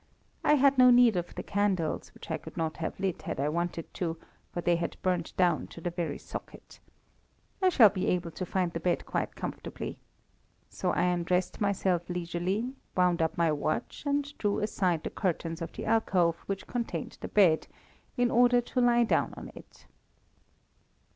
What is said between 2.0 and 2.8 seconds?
which I could not